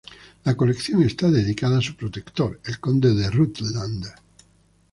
[0.45, 4.07] La colección está dedicada a su protector, el conde de Rutland.